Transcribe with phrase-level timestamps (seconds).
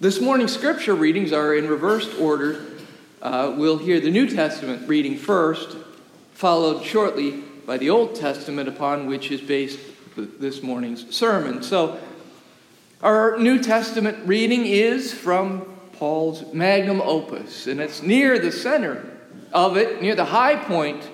[0.00, 2.64] This morning's scripture readings are in reversed order.
[3.20, 5.76] Uh, we'll hear the New Testament reading first,
[6.34, 9.80] followed shortly by the Old Testament, upon which is based
[10.14, 11.64] this morning's sermon.
[11.64, 11.98] So,
[13.02, 15.62] our New Testament reading is from
[15.94, 19.04] Paul's magnum opus, and it's near the center
[19.52, 21.10] of it, near the high point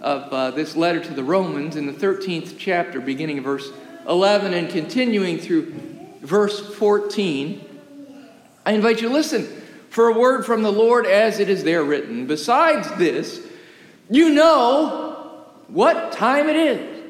[0.00, 3.70] of uh, this letter to the Romans in the 13th chapter, beginning verse
[4.08, 5.72] 11 and continuing through
[6.20, 7.66] verse 14.
[8.68, 9.46] I invite you to listen
[9.88, 12.26] for a word from the Lord as it is there written.
[12.26, 13.40] Besides this,
[14.10, 17.02] you know what time it is,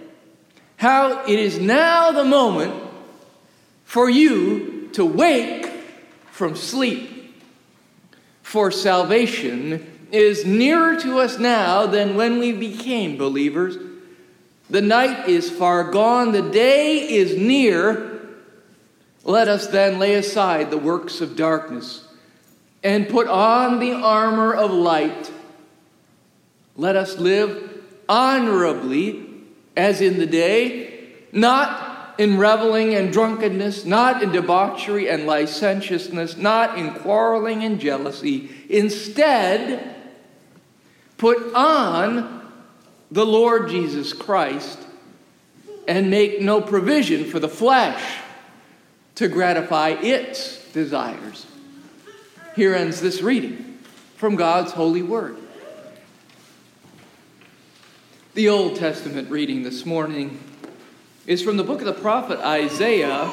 [0.77, 2.81] how it is now the moment
[3.83, 5.67] for you to wake
[6.31, 7.35] from sleep.
[8.43, 13.77] For salvation is nearer to us now than when we became believers.
[14.71, 18.08] The night is far gone, the day is near.
[19.29, 22.03] Let us then lay aside the works of darkness
[22.83, 25.31] and put on the armor of light.
[26.77, 29.27] Let us live honorably
[29.77, 36.79] as in the day, not in reveling and drunkenness, not in debauchery and licentiousness, not
[36.79, 38.49] in quarreling and jealousy.
[38.71, 39.95] Instead,
[41.19, 42.51] put on
[43.11, 44.79] the Lord Jesus Christ
[45.87, 48.23] and make no provision for the flesh
[49.19, 51.45] to gratify its desires.
[52.55, 53.81] Here ends this reading
[54.15, 55.37] from God's holy word.
[58.35, 60.39] The Old Testament reading this morning
[61.27, 63.29] is from the book of the prophet Isaiah.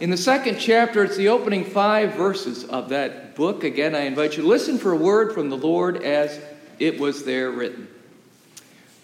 [0.00, 3.64] In the second chapter, it's the opening five verses of that book.
[3.64, 6.40] Again, I invite you to listen for a word from the Lord as
[6.78, 7.86] it was there written.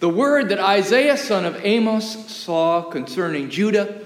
[0.01, 4.03] The word that Isaiah, son of Amos, saw concerning Judah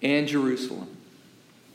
[0.00, 0.91] and Jerusalem.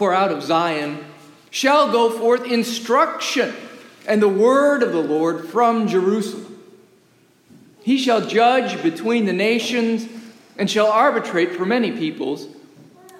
[0.00, 1.04] For out of Zion
[1.50, 3.52] shall go forth instruction
[4.08, 6.58] and the word of the Lord from Jerusalem.
[7.82, 10.08] He shall judge between the nations
[10.56, 12.48] and shall arbitrate for many peoples.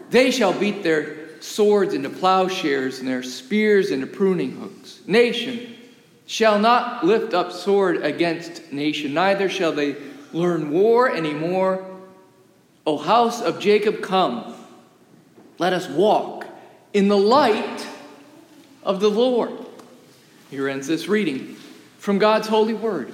[0.09, 5.01] They shall beat their swords into plowshares and their spears into pruning hooks.
[5.07, 5.77] Nation
[6.25, 9.97] shall not lift up sword against nation, neither shall they
[10.33, 11.85] learn war anymore.
[12.87, 14.55] O house of Jacob, come.
[15.59, 16.40] Let us walk
[16.93, 17.87] in the light
[18.83, 19.53] of the Lord.
[20.51, 21.57] Here ends this reading
[21.99, 23.13] from God's holy word.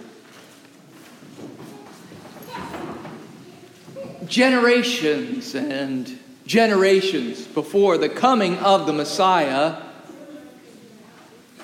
[4.27, 9.83] generations and generations before the coming of the Messiah,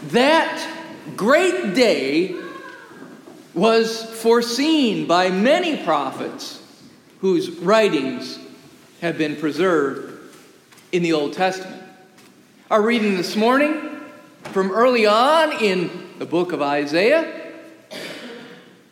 [0.05, 0.69] that
[1.17, 2.37] great day
[3.55, 6.63] was foreseen by many prophets
[7.21, 8.39] whose writings
[9.01, 10.35] have been preserved
[10.91, 11.82] in the Old Testament.
[12.73, 14.01] Our reading this morning
[14.45, 17.53] from early on in the book of Isaiah.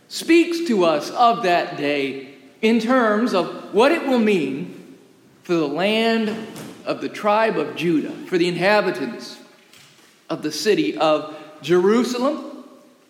[0.07, 4.99] Speaks to us of that day in terms of what it will mean
[5.45, 6.29] for the land
[6.85, 9.39] of the tribe of Judah, for the inhabitants
[10.29, 12.65] of the city of Jerusalem,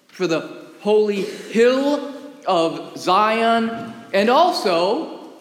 [0.06, 2.14] for the holy hill
[2.46, 5.32] of Zion, and also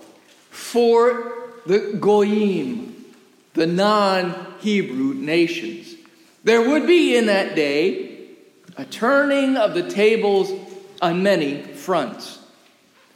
[0.50, 2.98] for the Goyim,
[3.53, 5.95] the non Hebrew nations.
[6.43, 8.27] There would be in that day
[8.77, 10.51] a turning of the tables
[11.01, 12.39] on many fronts.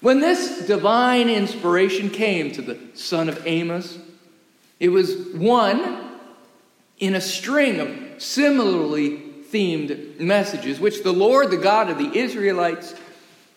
[0.01, 3.97] When this divine inspiration came to the son of Amos,
[4.79, 6.17] it was one
[6.99, 9.19] in a string of similarly
[9.49, 12.95] themed messages, which the Lord, the God of the Israelites,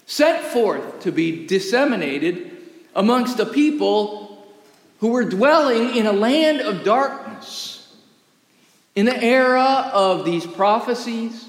[0.07, 2.57] sent forth to be disseminated
[2.95, 4.26] amongst a people
[5.01, 7.95] who were dwelling in a land of darkness.
[8.95, 11.47] In the era of these prophecies,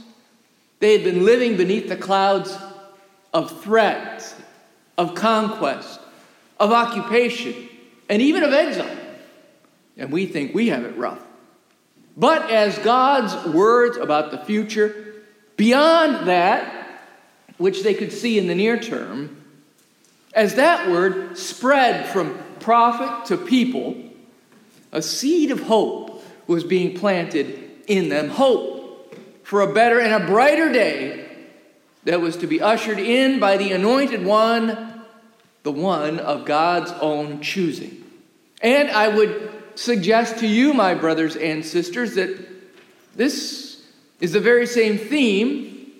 [0.79, 2.55] they had been living beneath the clouds
[3.33, 4.35] of threat,
[4.97, 5.99] of conquest,
[6.59, 7.69] of occupation,
[8.09, 8.97] and even of exile.
[9.95, 11.19] And we think we have it rough.
[12.17, 15.13] But as God's words about the future,
[15.55, 16.73] beyond that,
[17.57, 19.43] which they could see in the near term,
[20.33, 22.37] as that word spread from
[22.67, 23.95] prophet to people,
[24.91, 28.27] a seed of hope was being planted in them.
[28.27, 31.29] Hope for a better and a brighter day
[32.03, 35.01] that was to be ushered in by the anointed one,
[35.63, 38.03] the one of God's own choosing.
[38.61, 42.37] And I would suggest to you, my brothers and sisters, that
[43.15, 43.81] this
[44.19, 45.93] is the very same theme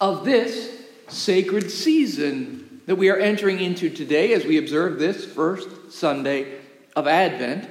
[0.00, 2.57] of this sacred season
[2.88, 6.54] that we are entering into today as we observe this first Sunday
[6.96, 7.68] of Advent.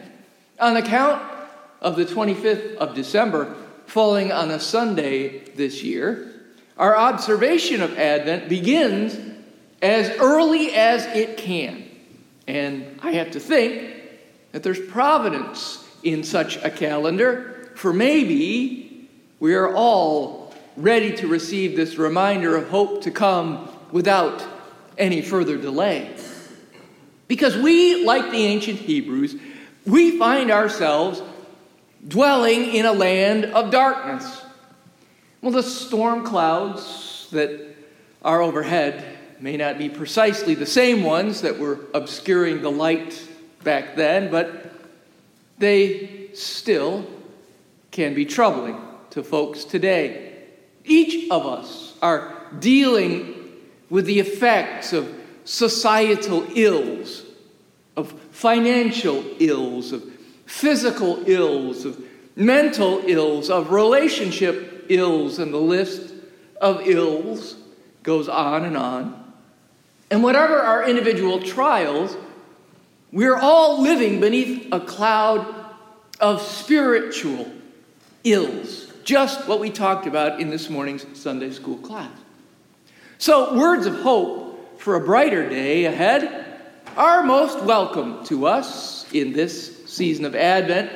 [0.59, 1.19] On account
[1.81, 3.55] of the 25th of December
[3.87, 6.31] falling on a Sunday this year,
[6.77, 9.17] our observation of Advent begins
[9.81, 11.83] as early as it can.
[12.45, 13.95] And I have to think
[14.51, 19.09] that there's providence in such a calendar, for maybe
[19.39, 24.47] we are all ready to receive this reminder of hope to come without
[24.97, 26.15] any further delay.
[27.27, 29.35] Because we, like the ancient Hebrews,
[29.85, 31.21] we find ourselves
[32.07, 34.41] dwelling in a land of darkness.
[35.41, 37.75] Well, the storm clouds that
[38.23, 43.21] are overhead may not be precisely the same ones that were obscuring the light
[43.63, 44.71] back then, but
[45.57, 47.05] they still
[47.91, 48.79] can be troubling
[49.11, 50.33] to folks today.
[50.83, 53.36] Each of us are dealing
[53.89, 55.13] with the effects of
[55.45, 57.23] societal ills,
[57.95, 60.03] of financial ills, of
[60.45, 62.01] physical ills, of
[62.35, 66.13] mental ills, of relationship ills, and the list
[66.61, 67.55] of ills
[68.03, 69.33] goes on and on.
[70.09, 72.15] And whatever our individual trials,
[73.11, 75.45] we're all living beneath a cloud
[76.19, 77.51] of spiritual
[78.23, 82.11] ills, just what we talked about in this morning's Sunday school class.
[83.19, 86.45] So, words of hope for a brighter day ahead
[86.95, 90.91] are most welcome to us in this season of Advent.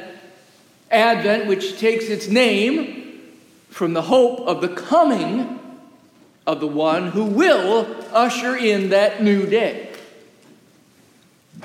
[0.92, 3.22] Advent, which takes its name
[3.70, 5.60] from the hope of the coming
[6.46, 9.92] of the one who will usher in that new day.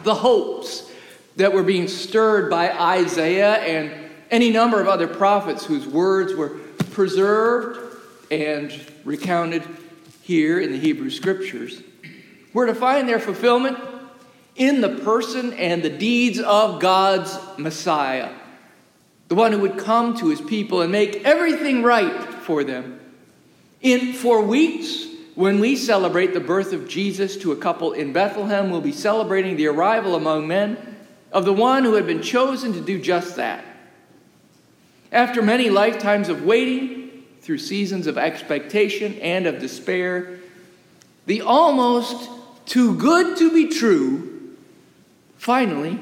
[0.05, 0.91] The hopes
[1.37, 3.93] that were being stirred by Isaiah and
[4.31, 6.49] any number of other prophets whose words were
[6.93, 7.79] preserved
[8.31, 8.73] and
[9.05, 9.63] recounted
[10.27, 11.83] here in the Hebrew Scriptures
[12.53, 13.79] were to find their fulfillment
[14.57, 18.31] in the person and the deeds of God's Messiah
[19.29, 23.01] the one who would come to his people and make everything right for them.
[23.81, 28.71] In four weeks, when we celebrate the birth of Jesus to a couple in Bethlehem,
[28.71, 30.97] we'll be celebrating the arrival among men
[31.33, 33.65] of the one who had been chosen to do just that.
[35.13, 36.96] After many lifetimes of waiting,
[37.47, 40.41] through seasons of expectation and of despair,
[41.27, 42.29] the almost
[42.67, 44.57] too good to be true
[45.37, 45.97] finally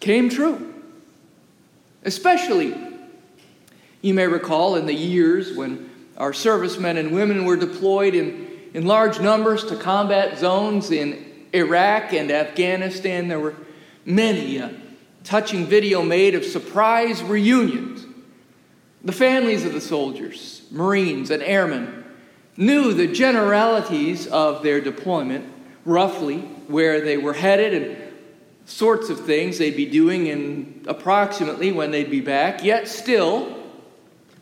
[0.00, 0.72] came true.
[2.04, 2.74] Especially,
[4.00, 8.86] you may recall, in the years when our servicemen and women were deployed in, in
[8.86, 11.22] large numbers to combat zones in
[11.52, 13.56] Iraq and Afghanistan, there were
[14.06, 14.72] many a
[15.22, 18.06] touching video made of surprise reunions.
[19.04, 22.04] The families of the soldiers, Marines, and airmen
[22.56, 25.46] knew the generalities of their deployment,
[25.84, 26.38] roughly
[26.68, 28.12] where they were headed and
[28.64, 33.58] sorts of things they'd be doing and approximately when they'd be back, yet still,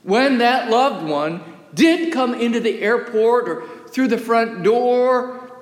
[0.03, 1.43] when that loved one
[1.75, 5.53] did come into the airport or through the front door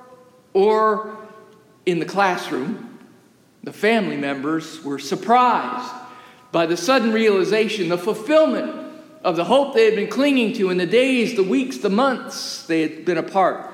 [0.52, 1.16] or
[1.86, 2.98] in the classroom,
[3.62, 5.92] the family members were surprised
[6.52, 8.77] by the sudden realization, the fulfillment
[9.22, 12.66] of the hope they had been clinging to in the days, the weeks, the months
[12.66, 13.70] they had been apart.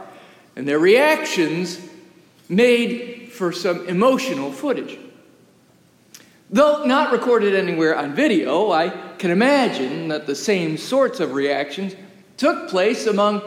[0.56, 1.80] And their reactions
[2.48, 4.98] made for some emotional footage.
[6.50, 11.96] Though not recorded anywhere on video, I can imagine that the same sorts of reactions
[12.36, 13.42] took place among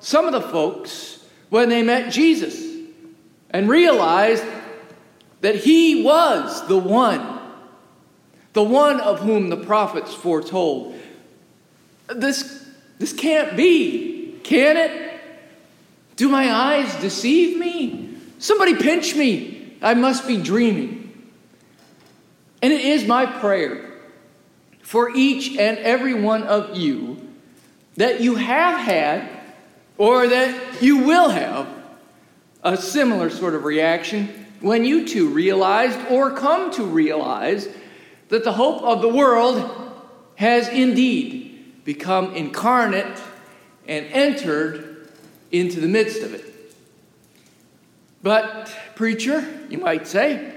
[0.00, 2.66] some of the folks when they met Jesus
[3.50, 4.44] and realized
[5.40, 7.40] that he was the one,
[8.52, 10.94] the one of whom the prophets foretold.
[12.14, 12.66] This,
[12.98, 15.20] this can't be, can it?
[16.16, 18.14] Do my eyes deceive me?
[18.38, 19.76] Somebody pinch me.
[19.80, 21.30] I must be dreaming.
[22.62, 23.90] And it is my prayer
[24.82, 27.26] for each and every one of you
[27.96, 29.28] that you have had
[29.96, 31.68] or that you will have
[32.62, 34.28] a similar sort of reaction
[34.60, 37.68] when you too realized or come to realize
[38.28, 39.70] that the hope of the world
[40.36, 41.49] has indeed
[41.84, 43.20] become incarnate
[43.86, 45.08] and entered
[45.50, 46.44] into the midst of it.
[48.22, 50.54] But, preacher, you might say,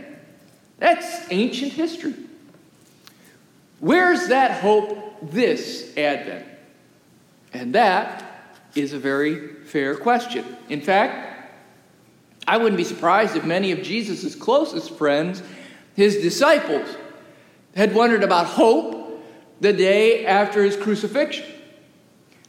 [0.78, 2.14] that's ancient history.
[3.80, 6.46] Where's that hope this Advent?
[7.54, 8.24] And that
[8.76, 10.46] is a very fair question.
[10.70, 11.30] In fact,
[12.48, 15.42] I wouldn't be surprised if many of Jesus' closest friends,
[15.96, 16.98] his disciples,
[17.76, 19.03] had wondered about hope
[19.64, 21.46] the day after his crucifixion.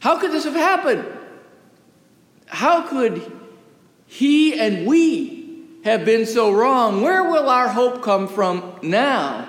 [0.01, 1.05] How could this have happened?
[2.45, 3.31] How could
[4.05, 7.01] he and we have been so wrong?
[7.01, 9.47] Where will our hope come from now?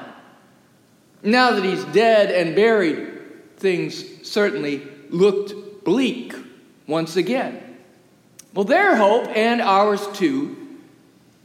[1.24, 6.34] Now that he's dead and buried, things certainly looked bleak
[6.86, 7.60] once again.
[8.54, 10.78] Well, their hope and ours too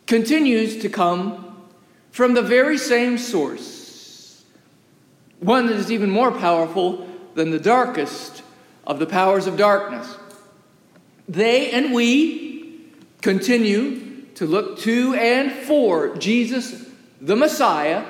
[0.05, 1.57] continues to come
[2.11, 3.80] from the very same source,
[5.41, 8.41] one that is even more powerful than the darkest
[8.87, 10.17] of the powers of darkness.
[11.27, 16.85] They and we continue to look to and for Jesus,
[17.19, 18.05] the Messiah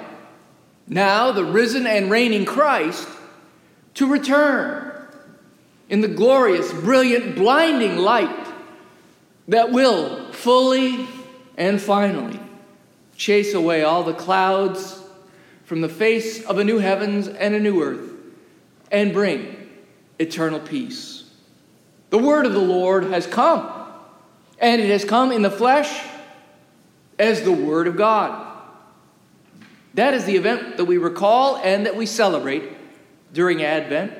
[0.91, 3.07] now the risen and reigning Christ,
[3.93, 4.91] to return
[5.89, 8.47] in the glorious, brilliant, blinding light
[9.47, 11.07] that will fully
[11.57, 12.39] and finally
[13.15, 15.00] chase away all the clouds
[15.71, 18.11] from the face of a new heavens and a new earth
[18.91, 19.69] and bring
[20.19, 21.23] eternal peace.
[22.09, 23.71] The word of the Lord has come,
[24.59, 26.05] and it has come in the flesh
[27.17, 28.53] as the word of God.
[29.93, 32.63] That is the event that we recall and that we celebrate
[33.31, 34.11] during Advent.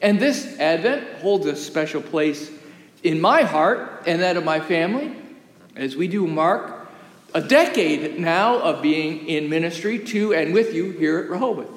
[0.00, 2.48] And this Advent holds a special place
[3.02, 5.16] in my heart and that of my family
[5.74, 6.75] as we do mark
[7.36, 11.68] a decade now of being in ministry to and with you here at Rehoboth.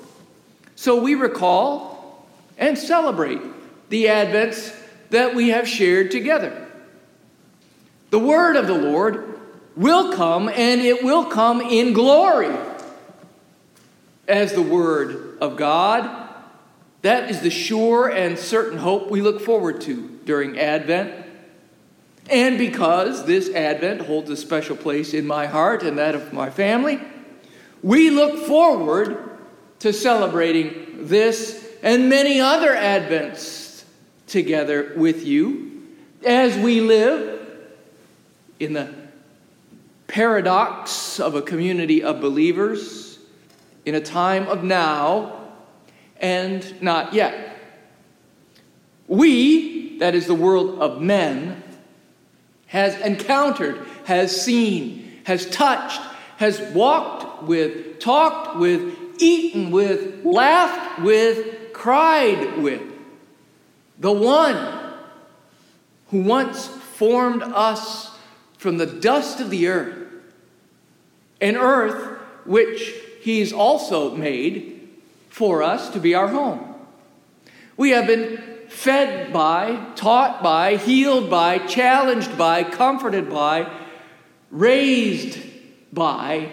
[0.78, 2.26] So we recall
[2.58, 3.42] and celebrate
[3.90, 4.74] the Advents
[5.10, 6.66] that we have shared together.
[8.10, 9.38] The word of the Lord
[9.76, 12.56] will come and it will come in glory
[14.30, 16.30] as the Word of God.
[17.02, 21.26] That is the sure and certain hope we look forward to during Advent.
[22.30, 26.50] And because this Advent holds a special place in my heart and that of my
[26.50, 27.00] family,
[27.82, 29.38] we look forward
[29.80, 33.84] to celebrating this and many other Advents
[34.28, 35.88] together with you
[36.24, 37.40] as we live
[38.60, 38.94] in the
[40.08, 43.20] paradox of a community of believers
[43.86, 45.48] in a time of now
[46.18, 47.58] and not yet.
[49.08, 51.64] We, that is the world of men,
[52.70, 56.00] has encountered, has seen, has touched,
[56.38, 62.82] has walked with, talked with, eaten with, laughed with, cried with.
[63.98, 64.94] The one
[66.10, 68.16] who once formed us
[68.58, 70.08] from the dust of the earth,
[71.42, 74.90] an earth which He's also made
[75.30, 76.76] for us to be our home.
[77.78, 83.70] We have been fed by, taught by, healed by, challenged by, comforted by,
[84.52, 85.40] raised
[85.92, 86.52] by,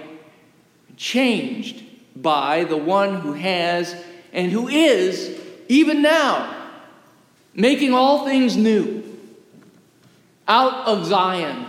[0.96, 1.82] changed
[2.16, 3.94] by the one who has
[4.32, 6.70] and who is, even now,
[7.54, 9.02] making all things new.
[10.48, 11.66] Out of Zion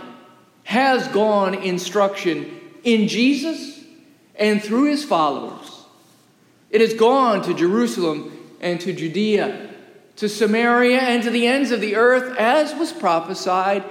[0.64, 3.84] has gone instruction in Jesus
[4.34, 5.84] and through his followers.
[6.70, 9.67] It has gone to Jerusalem and to Judea,
[10.18, 13.84] to Samaria, and to the ends of the earth, as was prophesied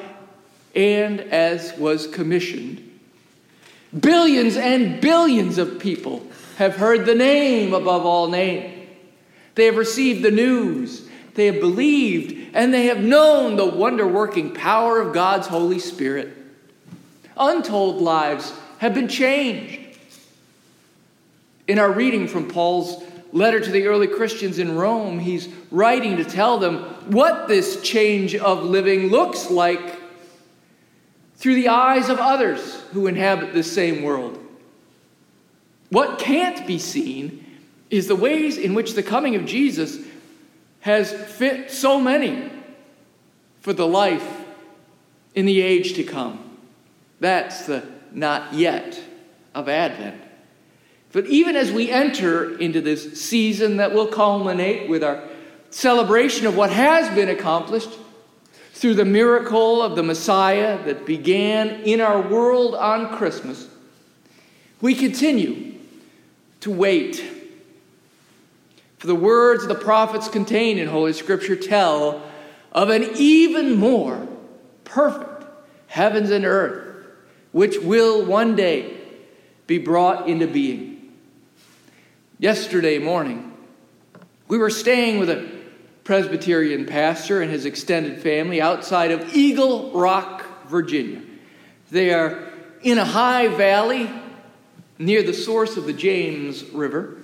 [0.75, 2.83] and as was commissioned.
[3.97, 8.89] Billions and billions of people have heard the name above all names.
[9.55, 14.53] They have received the news, they have believed, and they have known the wonder working
[14.53, 16.35] power of God's Holy Spirit.
[17.37, 19.79] Untold lives have been changed.
[21.67, 26.23] In our reading from Paul's letter to the early Christians in Rome, he's writing to
[26.23, 26.79] tell them
[27.11, 29.99] what this change of living looks like
[31.35, 34.43] through the eyes of others who inhabit this same world.
[35.89, 37.45] What can't be seen
[37.89, 39.97] is the ways in which the coming of Jesus
[40.81, 42.51] has fit so many
[43.61, 44.41] for the life
[45.35, 46.57] in the age to come.
[47.19, 48.99] That's the not yet
[49.53, 50.21] of Advent.
[51.11, 55.23] But even as we enter into this season that will culminate with our
[55.69, 57.89] celebration of what has been accomplished
[58.73, 63.67] through the miracle of the Messiah that began in our world on Christmas,
[64.81, 65.75] we continue
[66.61, 67.23] to wait.
[68.97, 72.21] For the words the prophets contained in Holy Scripture tell
[72.71, 74.27] of an even more
[74.83, 75.45] perfect
[75.87, 77.07] heavens and earth,
[77.51, 78.97] which will one day
[79.65, 80.96] be brought into being.
[82.39, 83.51] Yesterday morning,
[84.47, 85.49] we were staying with a
[86.03, 91.23] Presbyterian pastor and his extended family outside of Eagle Rock, Virginia.
[91.89, 92.47] They are
[92.83, 94.07] in a high valley
[94.99, 97.17] near the source of the James River.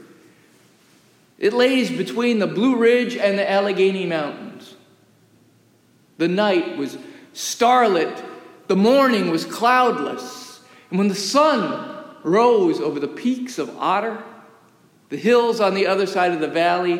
[1.37, 4.75] It lays between the Blue Ridge and the Allegheny Mountains.
[6.17, 6.97] The night was
[7.33, 8.23] starlit,
[8.65, 14.23] the morning was cloudless, and when the sun rose over the peaks of Otter,
[15.13, 16.99] the hills on the other side of the valley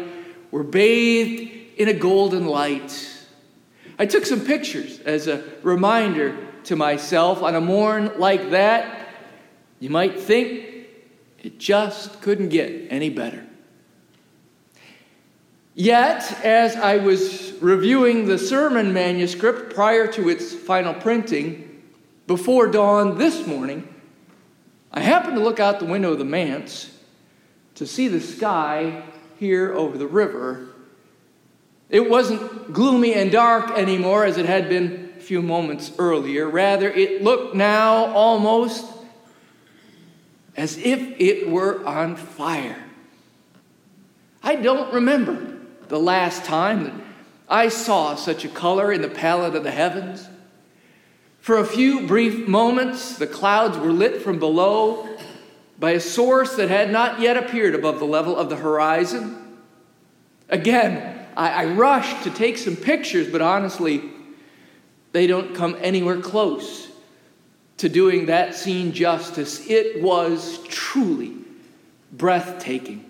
[0.52, 3.12] were bathed in a golden light.
[3.98, 9.10] I took some pictures as a reminder to myself on a morn like that.
[9.80, 10.64] You might think
[11.42, 13.48] it just couldn't get any better.
[15.74, 21.82] Yet, as I was reviewing the sermon manuscript prior to its final printing,
[22.28, 23.92] before dawn this morning,
[24.92, 26.93] I happened to look out the window of the manse
[27.84, 29.04] to see the sky
[29.40, 30.70] here over the river.
[31.90, 36.48] It wasn't gloomy and dark anymore as it had been a few moments earlier.
[36.48, 38.86] Rather, it looked now almost
[40.56, 42.82] as if it were on fire.
[44.42, 45.58] I don't remember
[45.90, 46.94] the last time that
[47.50, 50.26] I saw such a color in the palette of the heavens.
[51.42, 55.10] For a few brief moments, the clouds were lit from below
[55.84, 59.58] by a source that had not yet appeared above the level of the horizon.
[60.48, 64.02] Again, I, I rushed to take some pictures, but honestly,
[65.12, 66.88] they don't come anywhere close
[67.80, 69.70] to doing that scene justice.
[69.70, 71.34] It was truly
[72.14, 73.04] breathtaking.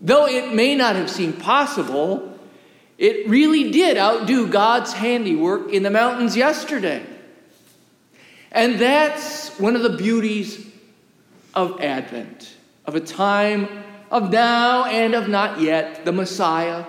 [0.00, 2.38] Though it may not have seemed possible,
[2.96, 7.04] it really did outdo God's handiwork in the mountains yesterday.
[8.50, 10.71] And that's one of the beauties
[11.54, 12.56] of Advent,
[12.86, 13.68] of a time
[14.10, 16.04] of now and of not yet.
[16.04, 16.84] The Messiah,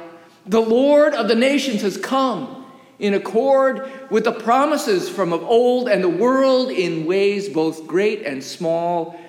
[0.46, 2.66] the Lord of the nations, has come
[3.00, 8.24] in accord with the promises from of old, and the world, in ways both great
[8.24, 9.20] and small,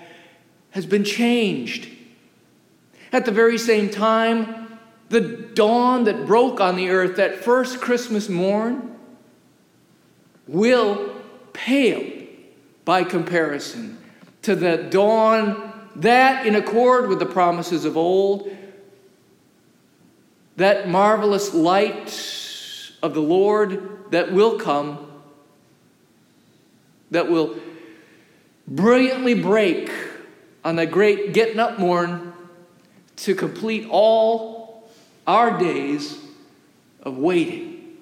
[0.71, 1.89] has been changed.
[3.13, 4.79] At the very same time,
[5.09, 8.97] the dawn that broke on the earth that first Christmas morn
[10.47, 11.15] will
[11.53, 12.27] pale
[12.85, 13.99] by comparison
[14.45, 18.55] to the dawn that, in accord with the promises of old,
[20.57, 25.11] that marvelous light of the Lord that will come,
[27.11, 27.57] that will
[28.69, 29.91] brilliantly break
[30.65, 32.33] on the great getting up morn
[33.17, 34.91] to complete all
[35.27, 36.19] our days
[37.03, 37.97] of waiting.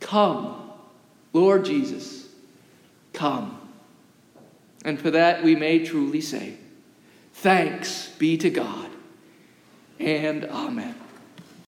[0.00, 0.70] Come,
[1.34, 2.26] Lord Jesus,
[3.12, 3.59] come.
[4.84, 6.54] And for that we may truly say,
[7.34, 8.90] Thanks be to God,
[9.98, 10.99] and Amen.